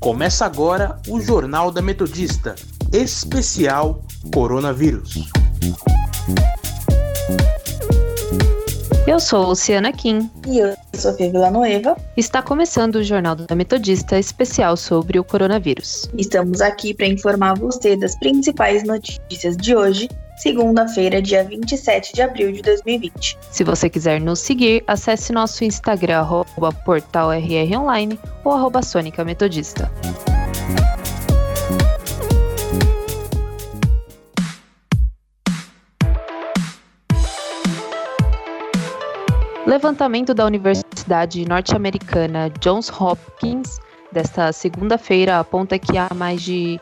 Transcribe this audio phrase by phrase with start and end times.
[0.00, 2.54] Começa agora o Jornal da Metodista,
[2.92, 4.02] especial
[4.34, 5.30] Coronavírus.
[9.10, 10.30] Eu sou Luciana Kim.
[10.46, 11.96] E eu sou Fia Villanueva.
[12.16, 16.08] Está começando o Jornal da Metodista especial sobre o coronavírus.
[16.16, 22.52] Estamos aqui para informar você das principais notícias de hoje segunda-feira, dia 27 de abril
[22.52, 23.36] de 2020.
[23.50, 29.90] Se você quiser nos seguir, acesse nosso Instagram, arroba portalrronline ou arroba Sônica Metodista.
[39.70, 43.78] Levantamento da Universidade norte-americana Johns Hopkins
[44.10, 46.80] desta segunda-feira aponta que há mais de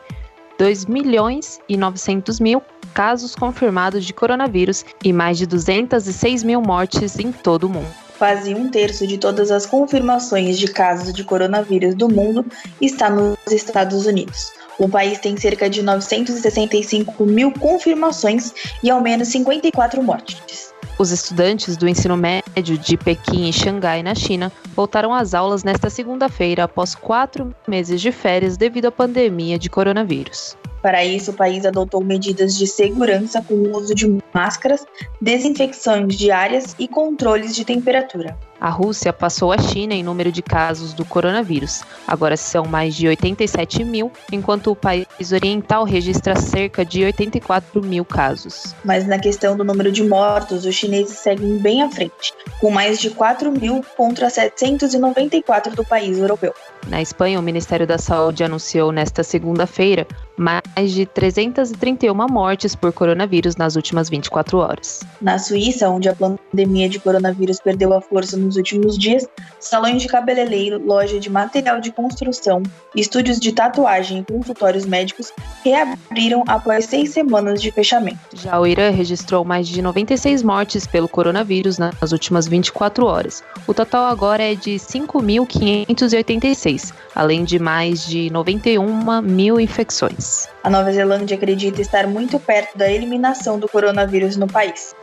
[0.58, 2.62] 2 milhões e 900 mil
[2.94, 7.94] casos confirmados de coronavírus e mais de 206 mil mortes em todo o mundo.
[8.16, 12.42] Quase um terço de todas as confirmações de casos de coronavírus do mundo
[12.80, 14.50] está nos Estados Unidos.
[14.78, 20.67] O país tem cerca de 965 mil confirmações e ao menos 54 mortes.
[20.98, 25.88] Os estudantes do ensino médio de Pequim e Xangai, na China, voltaram às aulas nesta
[25.88, 30.56] segunda-feira após quatro meses de férias devido à pandemia de coronavírus.
[30.82, 34.84] Para isso, o país adotou medidas de segurança com o uso de máscaras,
[35.20, 38.36] desinfecções diárias e controles de temperatura.
[38.60, 41.82] A Rússia passou a China em número de casos do coronavírus.
[42.06, 48.04] Agora são mais de 87 mil, enquanto o país oriental registra cerca de 84 mil
[48.04, 48.74] casos.
[48.84, 52.98] Mas na questão do número de mortos, os chineses seguem bem à frente, com mais
[52.98, 56.54] de 4 mil contra 794 do país europeu.
[56.88, 63.56] Na Espanha, o Ministério da Saúde anunciou nesta segunda-feira mais de 331 mortes por coronavírus
[63.56, 65.00] nas últimas 24 horas.
[65.20, 69.26] Na Suíça, onde a pandemia de coronavírus perdeu a força nos últimos dias,
[69.60, 72.62] salões de cabeleireiro, loja de material de construção,
[72.94, 75.32] estúdios de tatuagem e consultórios médicos
[75.64, 78.18] reabriram após seis semanas de fechamento.
[78.34, 83.42] Já o Irã registrou mais de 96 mortes pelo coronavírus nas últimas 24 horas.
[83.66, 90.48] O total agora é de 5.586, além de mais de 91 mil infecções.
[90.62, 94.94] A Nova Zelândia acredita estar muito perto da eliminação do coronavírus no país,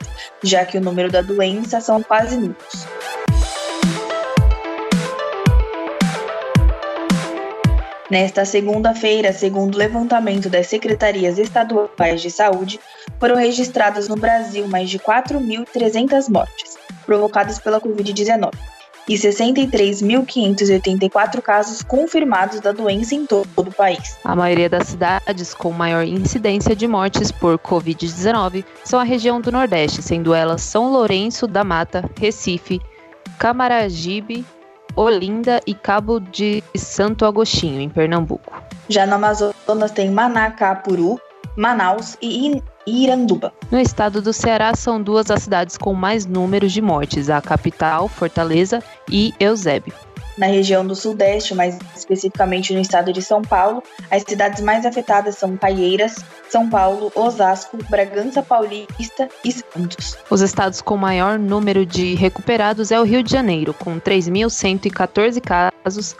[0.43, 2.85] já que o número da doença são quase nulos.
[8.09, 12.79] Nesta segunda-feira, segundo o levantamento das secretarias estaduais de saúde,
[13.19, 18.53] foram registradas no Brasil mais de 4.300 mortes provocadas pela Covid-19
[19.07, 24.17] e 63.584 casos confirmados da doença em todo o país.
[24.23, 29.51] A maioria das cidades com maior incidência de mortes por Covid-19 são a região do
[29.51, 32.79] Nordeste, sendo elas São Lourenço da Mata, Recife,
[33.37, 34.45] Camaragibe,
[34.95, 38.53] Olinda e Cabo de Santo Agostinho, em Pernambuco.
[38.87, 41.19] Já no Amazonas tem Manacapuru,
[41.57, 43.53] Manaus e Iranduba.
[43.71, 48.07] No estado do Ceará, são duas as cidades com mais números de mortes: a capital,
[48.07, 49.93] Fortaleza, e Eusébio.
[50.37, 53.81] Na região do Sudeste, mais especificamente no estado de São Paulo,
[54.11, 56.15] as cidades mais afetadas são Caieiras,
[56.49, 60.17] São Paulo, Osasco, Bragança Paulista e Santos.
[60.29, 66.15] Os estados com maior número de recuperados é o Rio de Janeiro, com 3.114 casos,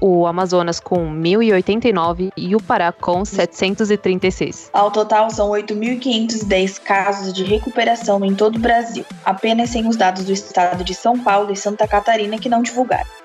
[0.00, 4.70] o Amazonas com 1.089 e o Pará com 736.
[4.72, 10.24] Ao total, são 8.510 casos de recuperação em todo o Brasil, apenas sem os dados
[10.24, 13.17] do estado de São Paulo e Santa Catarina que não divulgaram.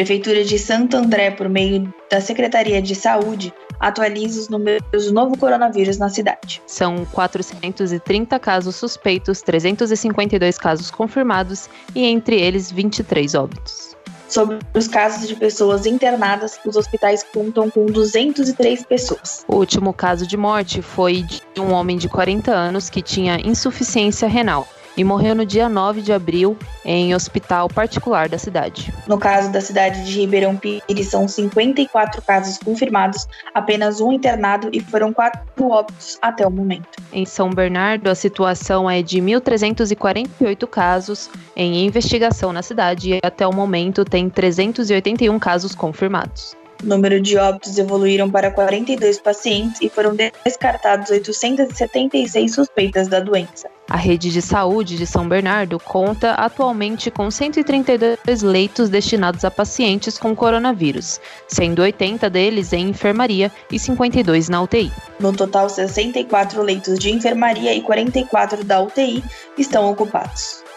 [0.00, 5.36] Prefeitura de Santo André, por meio da Secretaria de Saúde, atualiza os números do novo
[5.36, 6.62] coronavírus na cidade.
[6.66, 13.94] São 430 casos suspeitos, 352 casos confirmados e entre eles 23 óbitos.
[14.26, 19.44] Sobre os casos de pessoas internadas, os hospitais contam com 203 pessoas.
[19.46, 24.26] O último caso de morte foi de um homem de 40 anos que tinha insuficiência
[24.26, 28.92] renal e morreu no dia 9 de abril em hospital particular da cidade.
[29.06, 34.80] No caso da cidade de Ribeirão Pires, são 54 casos confirmados, apenas um internado e
[34.80, 36.88] foram quatro óbitos até o momento.
[37.12, 43.46] Em São Bernardo, a situação é de 1.348 casos em investigação na cidade e até
[43.46, 46.59] o momento tem 381 casos confirmados.
[46.82, 53.68] O número de óbitos evoluíram para 42 pacientes e foram descartados 876 suspeitas da doença.
[53.88, 60.16] A rede de saúde de São Bernardo conta atualmente com 132 leitos destinados a pacientes
[60.16, 64.92] com coronavírus, sendo 80 deles em enfermaria e 52 na UTI.
[65.18, 69.22] No total, 64 leitos de enfermaria e 44 da UTI
[69.58, 70.69] estão ocupados.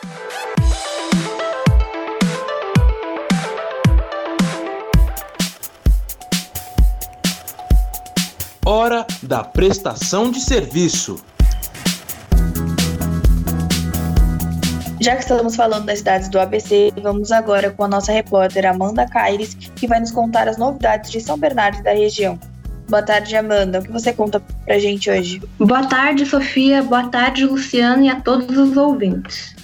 [8.66, 11.22] Hora da prestação de serviço.
[15.02, 19.06] Já que estamos falando das cidades do ABC, vamos agora com a nossa repórter Amanda
[19.06, 22.40] Caires, que vai nos contar as novidades de São Bernardo e da região.
[22.88, 23.80] Boa tarde, Amanda.
[23.80, 25.42] O que você conta pra gente hoje?
[25.60, 26.82] Boa tarde, Sofia.
[26.84, 29.58] Boa tarde, Luciano e a todos os ouvintes.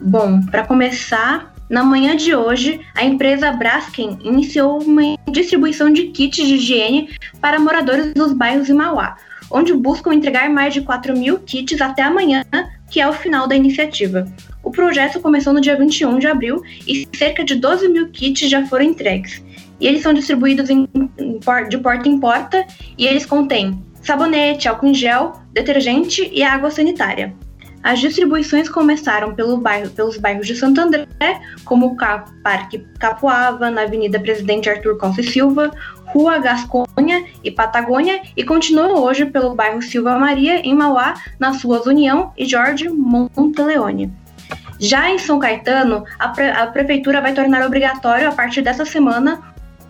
[0.00, 6.46] Bom, para começar, na manhã de hoje, a empresa Braskem iniciou uma distribuição de kits
[6.46, 7.08] de higiene
[7.40, 9.16] para moradores dos bairros de Mauá,
[9.50, 12.44] onde buscam entregar mais de 4 mil kits até amanhã,
[12.90, 14.30] que é o final da iniciativa.
[14.62, 18.66] O projeto começou no dia 21 de abril e cerca de 12 mil kits já
[18.66, 19.42] foram entregues.
[19.80, 20.86] E eles são distribuídos em,
[21.70, 22.66] de porta em porta
[22.98, 27.34] e eles contêm sabonete, álcool em gel, detergente e água sanitária.
[27.82, 31.06] As distribuições começaram pelo bairro, pelos bairros de Santo André,
[31.64, 31.96] como
[32.42, 35.70] Parque Capuava, na Avenida Presidente Arthur Costa e Silva,
[36.06, 41.86] Rua Gasconha e Patagônia, e continuam hoje pelo bairro Silva Maria, em Mauá, nas ruas
[41.86, 44.12] União e Jorge Monteleone.
[44.78, 49.40] Já em São Caetano, a, pre a Prefeitura vai tornar obrigatório, a partir dessa semana,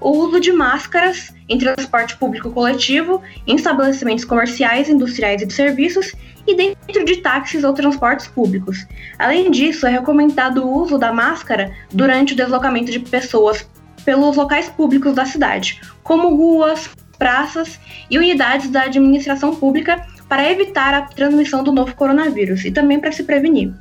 [0.00, 6.12] o uso de máscaras em transporte público coletivo, em estabelecimentos comerciais, industriais e de serviços
[6.46, 8.86] e dentro de táxis ou transportes públicos.
[9.18, 13.68] Além disso, é recomendado o uso da máscara durante o deslocamento de pessoas
[14.04, 16.88] pelos locais públicos da cidade, como ruas,
[17.18, 17.78] praças
[18.10, 23.12] e unidades da administração pública para evitar a transmissão do novo coronavírus e também para
[23.12, 23.72] se prevenir.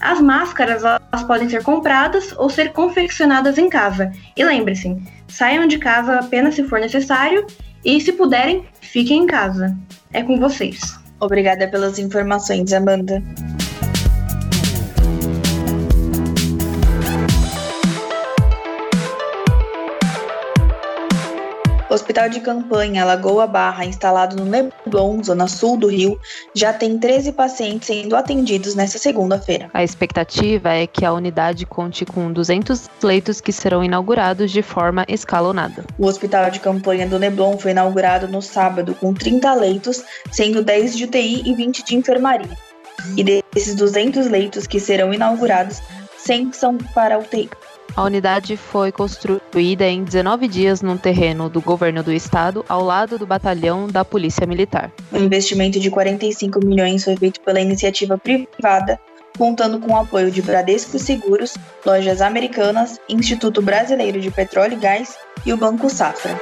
[0.00, 4.10] As máscaras elas podem ser compradas ou ser confeccionadas em casa.
[4.36, 4.96] E lembre-se,
[5.28, 7.46] saiam de casa apenas se for necessário
[7.84, 9.76] e, se puderem, fiquem em casa.
[10.12, 10.98] É com vocês.
[11.20, 13.22] Obrigada pelas informações, Amanda.
[22.10, 26.18] Hospital de Campanha Lagoa Barra, instalado no Leblon, zona sul do Rio,
[26.52, 29.70] já tem 13 pacientes sendo atendidos nesta segunda-feira.
[29.72, 35.04] A expectativa é que a unidade conte com 200 leitos que serão inaugurados de forma
[35.06, 35.84] escalonada.
[35.96, 40.02] O Hospital de Campanha do Leblon foi inaugurado no sábado com 30 leitos,
[40.32, 42.58] sendo 10 de UTI e 20 de enfermaria.
[43.16, 45.80] E desses 200 leitos que serão inaugurados,
[46.18, 47.48] 100 são para UTI.
[47.96, 53.18] A unidade foi construída em 19 dias num terreno do governo do estado, ao lado
[53.18, 54.92] do batalhão da Polícia Militar.
[55.12, 58.98] O investimento de 45 milhões foi feito pela iniciativa privada,
[59.36, 65.16] contando com o apoio de Bradesco Seguros, lojas americanas, Instituto Brasileiro de Petróleo e Gás
[65.44, 66.38] e o Banco Safra.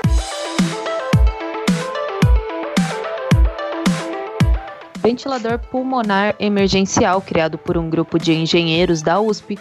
[4.99, 9.59] Ventilador pulmonar emergencial criado por um grupo de engenheiros da USP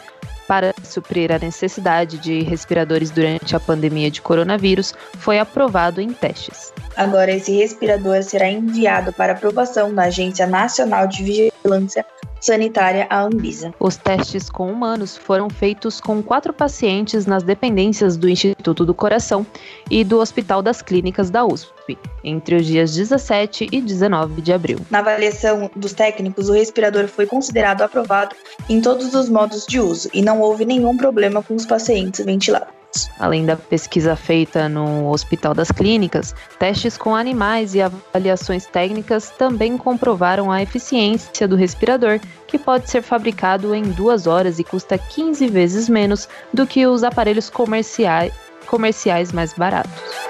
[0.47, 6.73] para suprir a necessidade de respiradores durante a pandemia de coronavírus foi aprovado em testes.
[6.95, 12.05] Agora, esse respirador será enviado para aprovação na Agência Nacional de Vigilância
[12.39, 13.73] sanitária à Anvisa.
[13.79, 19.45] Os testes com humanos foram feitos com quatro pacientes nas dependências do Instituto do Coração
[19.89, 24.79] e do Hospital das Clínicas da USP, entre os dias 17 e 19 de abril.
[24.89, 28.35] Na avaliação dos técnicos, o respirador foi considerado aprovado
[28.69, 32.76] em todos os modos de uso e não houve nenhum problema com os pacientes ventilados.
[33.19, 39.77] Além da pesquisa feita no Hospital das Clínicas, testes com animais e avaliações técnicas também
[39.77, 45.47] comprovaram a eficiência do respirador, que pode ser fabricado em duas horas e custa 15
[45.47, 48.33] vezes menos do que os aparelhos comerciais,
[48.67, 50.26] comerciais mais baratos.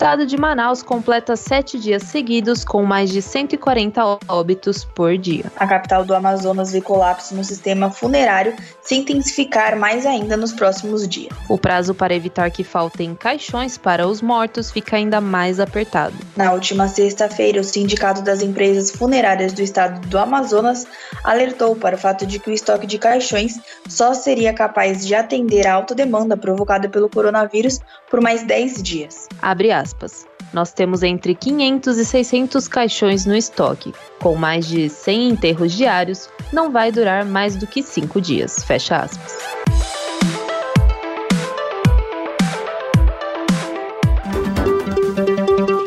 [0.00, 5.52] Estado de Manaus completa sete dias seguidos com mais de 140 óbitos por dia.
[5.56, 11.06] A capital do Amazonas vê colapso no sistema funerário se intensificar mais ainda nos próximos
[11.06, 11.36] dias.
[11.50, 16.14] O prazo para evitar que faltem caixões para os mortos fica ainda mais apertado.
[16.34, 20.86] Na última sexta-feira, o Sindicato das Empresas Funerárias do Estado do Amazonas
[21.22, 25.66] alertou para o fato de que o estoque de caixões só seria capaz de atender
[25.66, 29.28] a alta demanda provocada pelo coronavírus por mais 10 dias.
[29.42, 30.26] Abre aspas aspas.
[30.52, 33.92] Nós temos entre 500 e 600 caixões no estoque.
[34.20, 38.62] Com mais de 100 enterros diários, não vai durar mais do que 5 dias.
[38.62, 39.38] Fecha aspas.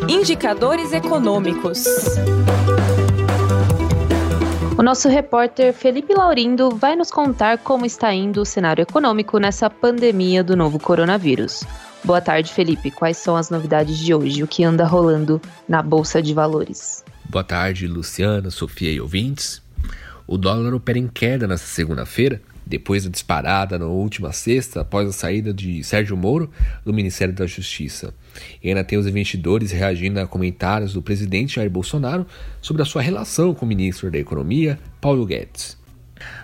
[0.10, 1.86] Indicadores econômicos.
[4.78, 9.70] O nosso repórter Felipe Laurindo vai nos contar como está indo o cenário econômico nessa
[9.70, 11.64] pandemia do novo coronavírus.
[12.06, 12.92] Boa tarde, Felipe.
[12.92, 14.44] Quais são as novidades de hoje?
[14.44, 17.02] O que anda rolando na Bolsa de Valores?
[17.30, 19.62] Boa tarde, Luciana, Sofia e ouvintes.
[20.28, 25.14] O dólar opera em queda nesta segunda-feira, depois da disparada na última sexta, após a
[25.14, 26.52] saída de Sérgio Moro
[26.84, 28.14] do Ministério da Justiça.
[28.62, 32.28] E ainda tem os investidores reagindo a comentários do presidente Jair Bolsonaro
[32.62, 35.82] sobre a sua relação com o ministro da Economia, Paulo Guedes.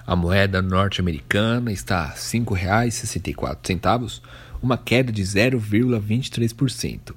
[0.07, 4.21] A moeda norte-americana está a R$ 5,64,
[4.61, 7.13] uma queda de 0,23%.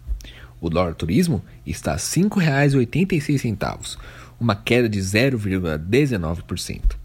[0.61, 3.99] O dólar turismo está a R$ 5,86,
[4.39, 6.97] uma queda de 0,19%.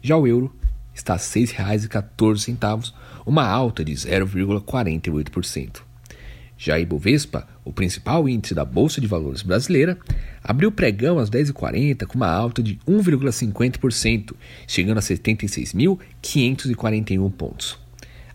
[0.00, 0.54] Já o euro
[0.94, 2.92] está a R$ 6,14,
[3.26, 5.90] uma alta de 0,48%.
[6.62, 9.96] Já a Ibovespa, o principal índice da Bolsa de Valores brasileira,
[10.44, 14.34] abriu pregão às 10h40 com uma alta de 1,50%,
[14.66, 17.79] chegando a 76.541 pontos.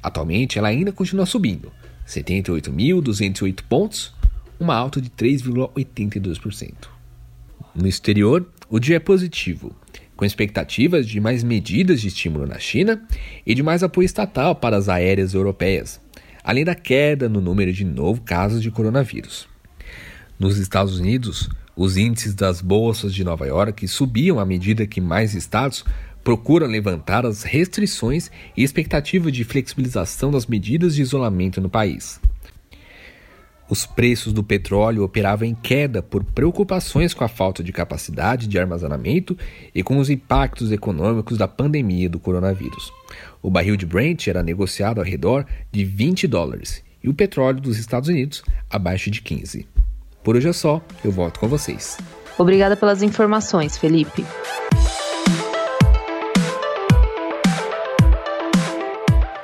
[0.06, 1.72] Atualmente, ela ainda continua subindo,
[2.08, 4.14] 78.208 pontos,
[4.60, 6.74] uma alta de 3,82%.
[7.74, 9.76] No exterior, o dia é positivo,
[10.16, 13.02] com expectativas de mais medidas de estímulo na China
[13.44, 16.00] e de mais apoio estatal para as aéreas europeias,
[16.44, 19.48] além da queda no número de novos casos de coronavírus.
[20.38, 25.34] Nos Estados Unidos, os índices das bolsas de Nova York subiam à medida que mais
[25.34, 25.84] estados
[26.26, 32.20] procuram levantar as restrições e expectativa de flexibilização das medidas de isolamento no país.
[33.70, 38.58] Os preços do petróleo operavam em queda por preocupações com a falta de capacidade de
[38.58, 39.38] armazenamento
[39.74, 42.92] e com os impactos econômicos da pandemia do coronavírus.
[43.40, 47.78] O barril de Brent era negociado ao redor de 20 dólares e o petróleo dos
[47.78, 49.68] Estados Unidos abaixo de 15.
[50.24, 52.00] Por hoje é só, eu volto com vocês.
[52.36, 54.26] Obrigada pelas informações, Felipe.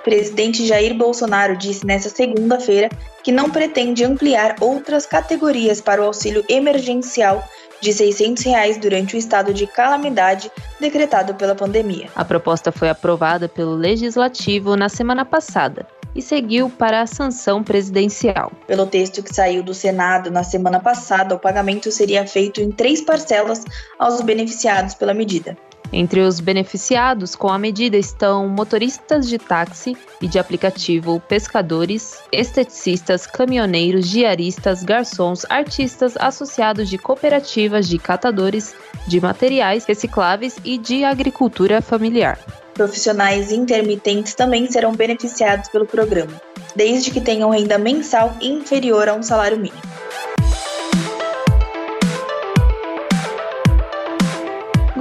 [0.04, 2.90] Presidente Jair Bolsonaro disse nesta segunda-feira
[3.24, 7.44] que não pretende ampliar outras categorias para o auxílio emergencial
[7.82, 12.10] de 600 reais durante o estado de calamidade decretado pela pandemia.
[12.16, 18.52] A proposta foi aprovada pelo Legislativo na semana passada e seguiu para a sanção presidencial.
[18.68, 23.02] Pelo texto que saiu do Senado na semana passada, o pagamento seria feito em três
[23.02, 23.64] parcelas
[23.98, 25.58] aos beneficiados pela medida.
[25.94, 33.28] Entre os beneficiados com a medida estão motoristas de táxi e de aplicativo, pescadores, esteticistas,
[33.28, 38.74] caminhoneiros, diaristas, garçons, artistas, associados de cooperativas de catadores
[39.06, 42.40] de materiais recicláveis e de agricultura familiar.
[42.74, 46.42] Profissionais intermitentes também serão beneficiados pelo programa,
[46.74, 49.91] desde que tenham renda mensal inferior a um salário mínimo.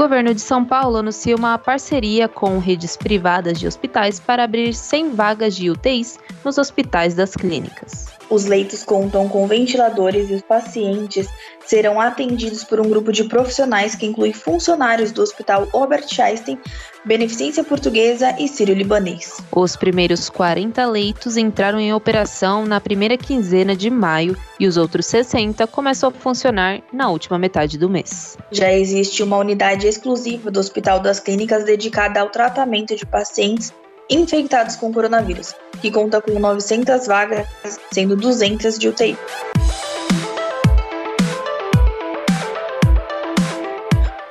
[0.01, 5.15] Governo de São Paulo anuncia uma parceria com redes privadas de hospitais para abrir 100
[5.15, 8.20] vagas de UTIs nos hospitais das clínicas.
[8.31, 11.29] Os leitos contam com ventiladores e os pacientes
[11.67, 16.57] serão atendidos por um grupo de profissionais que inclui funcionários do Hospital Albert Einstein,
[17.05, 19.43] Beneficência Portuguesa e Sírio-Libanês.
[19.51, 25.07] Os primeiros 40 leitos entraram em operação na primeira quinzena de maio e os outros
[25.07, 28.39] 60 começam a funcionar na última metade do mês.
[28.53, 33.73] Já existe uma unidade exclusiva do Hospital das Clínicas dedicada ao tratamento de pacientes
[34.11, 37.47] infectados com coronavírus, que conta com 900 vagas,
[37.93, 39.17] sendo 200 de UTI.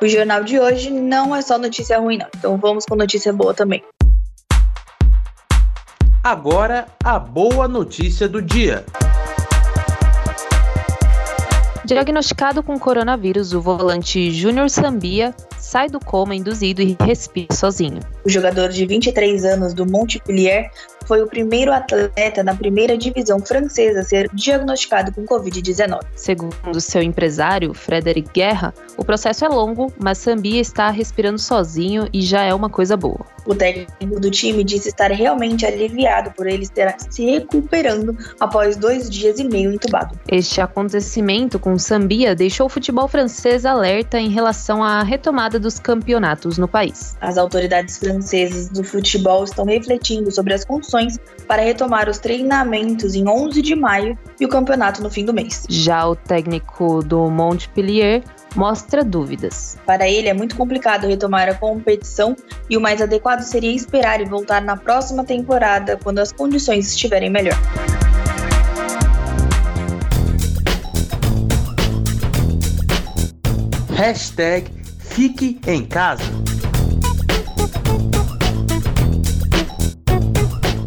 [0.01, 2.27] O jornal de hoje não é só notícia ruim, não.
[2.37, 3.83] Então vamos com notícia boa também.
[6.23, 8.85] Agora, a boa notícia do dia.
[11.83, 15.33] Diagnosticado com coronavírus, o volante Júnior Sambia
[15.69, 17.99] sai do coma induzido e respira sozinho.
[18.25, 20.71] O jogador de 23 anos do Montpellier
[21.05, 26.01] foi o primeiro atleta na primeira divisão francesa a ser diagnosticado com Covid-19.
[26.15, 32.21] Segundo seu empresário, Frederic Guerra, o processo é longo, mas Sambia está respirando sozinho e
[32.21, 33.25] já é uma coisa boa.
[33.45, 39.09] O técnico do time disse estar realmente aliviado por ele estar se recuperando após dois
[39.09, 40.19] dias e meio entubado.
[40.27, 46.57] Este acontecimento com Sambia deixou o futebol francês alerta em relação à retomada dos campeonatos
[46.57, 47.15] no país.
[47.21, 53.27] As autoridades francesas do futebol estão refletindo sobre as condições para retomar os treinamentos em
[53.27, 55.65] 11 de maio e o campeonato no fim do mês.
[55.69, 58.23] Já o técnico do Montpellier
[58.55, 59.77] mostra dúvidas.
[59.85, 62.35] Para ele é muito complicado retomar a competição
[62.69, 67.29] e o mais adequado seria esperar e voltar na próxima temporada quando as condições estiverem
[67.29, 67.57] melhor.
[73.95, 74.78] Hashtag
[75.09, 76.23] Fique em Casa.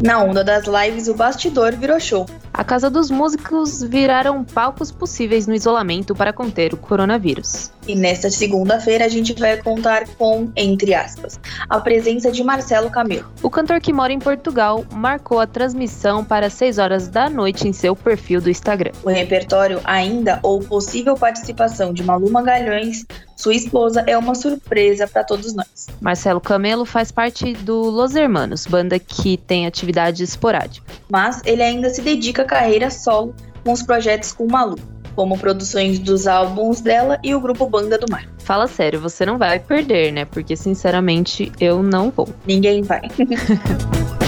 [0.01, 2.25] Na onda das lives, o bastidor virou show.
[2.53, 7.72] A Casa dos Músicos viraram palcos possíveis no isolamento para conter o coronavírus.
[7.87, 13.25] E nesta segunda-feira a gente vai contar com, entre aspas, a presença de Marcelo Camelo.
[13.41, 17.73] O cantor que mora em Portugal marcou a transmissão para 6 horas da noite em
[17.73, 18.91] seu perfil do Instagram.
[19.03, 25.23] O repertório ainda ou possível participação de Malu Magalhães, sua esposa, é uma surpresa para
[25.23, 25.87] todos nós.
[25.99, 30.85] Marcelo Camelo faz parte do Los Hermanos, banda que tem atividade esporádica.
[31.09, 34.77] Mas ele ainda se dedica à carreira solo com os projetos com Malu,
[35.15, 38.27] como produções dos álbuns dela e o grupo Banda do Mar.
[38.39, 40.25] Fala sério, você não vai perder, né?
[40.25, 42.27] Porque sinceramente eu não vou.
[42.45, 43.01] Ninguém vai.